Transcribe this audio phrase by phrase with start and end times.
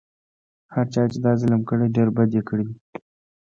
[0.73, 2.75] هر چا چې دا ظلم کړی ډېر بد یې کړي دي.